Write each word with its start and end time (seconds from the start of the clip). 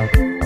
Bye. 0.00 0.39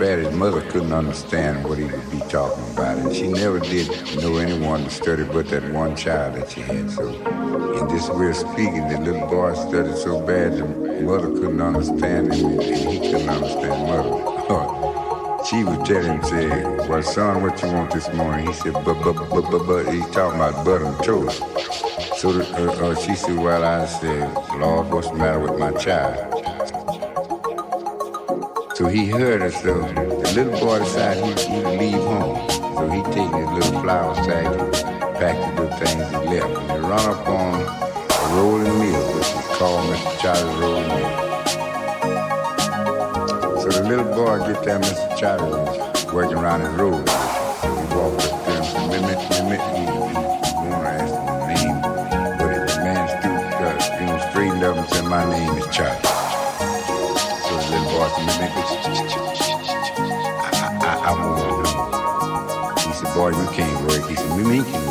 Bad 0.00 0.18
his 0.18 0.34
mother 0.34 0.62
couldn't 0.62 0.94
understand 0.94 1.62
what 1.62 1.76
he 1.76 1.84
would 1.84 2.10
be 2.10 2.18
talking 2.20 2.64
about. 2.72 2.96
And 2.96 3.14
she 3.14 3.28
never 3.28 3.60
did 3.60 3.86
know 4.16 4.38
anyone 4.38 4.84
to 4.84 4.90
study 4.90 5.24
but 5.24 5.48
that 5.48 5.62
one 5.74 5.94
child 5.94 6.36
that 6.36 6.50
she 6.50 6.62
had. 6.62 6.90
So 6.90 7.10
in 7.10 7.86
this 7.88 8.08
way 8.08 8.30
of 8.30 8.36
speaking, 8.36 8.88
the 8.88 8.98
little 8.98 9.28
boy 9.28 9.52
studied 9.52 9.96
so 9.98 10.24
bad 10.24 10.56
the 10.56 10.64
mother 11.02 11.28
couldn't 11.28 11.60
understand 11.60 12.32
him 12.32 12.58
and 12.58 12.62
he 12.62 12.98
couldn't 13.10 13.28
understand 13.28 13.86
mother. 13.86 15.44
she 15.50 15.64
would 15.64 15.84
tell 15.84 16.02
him, 16.02 16.22
say, 16.24 16.48
well, 16.88 17.02
son, 17.02 17.42
what 17.42 17.62
you 17.62 17.68
want 17.68 17.92
this 17.92 18.10
morning? 18.14 18.46
He 18.46 18.54
said, 18.54 18.72
but, 18.72 19.02
but, 19.04 19.12
but, 19.28 19.50
but, 19.50 19.66
but, 19.66 19.92
he's 19.92 20.06
talking 20.06 20.40
about 20.40 20.64
butter 20.64 20.86
and 20.86 21.04
toast. 21.04 21.42
So 22.18 22.30
uh, 22.30 22.72
uh, 22.72 22.94
she 22.94 23.14
said, 23.14 23.36
well, 23.36 23.64
I 23.64 23.84
said, 23.84 24.32
Lord, 24.58 24.90
what's 24.90 25.10
the 25.10 25.16
matter 25.16 25.40
with 25.40 25.58
my 25.58 25.72
child? 25.72 26.29
So 28.80 28.88
he 28.88 29.08
heard 29.08 29.42
her, 29.42 29.50
so 29.50 29.82
the 29.82 30.32
little 30.34 30.58
boy 30.58 30.78
decided 30.78 31.38
he, 31.38 31.54
he'd 31.54 31.66
leave 31.78 32.02
home. 32.02 32.48
So 32.48 32.88
he 32.88 33.02
take 33.12 33.30
his 33.34 33.46
little 33.50 33.82
flour 33.82 34.14
sack 34.14 34.46
and 34.46 34.72
pack 35.16 35.36
the 35.36 35.48
little 35.60 35.76
things 35.76 36.00
and 36.00 36.24
left. 36.24 36.46
And 36.46 36.70
he 36.70 36.78
run 36.88 37.04
up 37.10 37.28
on 37.28 37.60
a 37.60 38.34
rolling 38.34 38.78
mill, 38.78 39.06
which 39.16 39.26
is 39.26 39.46
called 39.58 39.84
Mr. 39.84 40.18
Charlie's 40.22 40.56
Rolling 40.56 40.88
Mill. 40.88 41.12
So 43.60 43.68
the 43.68 43.86
little 43.86 44.06
boy 44.14 44.38
get 44.50 44.64
there, 44.64 44.80
Mr. 44.80 45.14
Charlie 45.18 45.50
was 45.50 46.06
working 46.14 46.38
around 46.38 46.62
his 46.62 46.70
road. 46.70 47.29
He 62.86 62.92
said, 62.92 63.14
boy, 63.14 63.30
you 63.30 63.46
can't 63.52 63.86
work. 63.86 64.08
He 64.08 64.16
said, 64.16 64.36
me, 64.36 64.44
me 64.44 64.64
can 64.64 64.90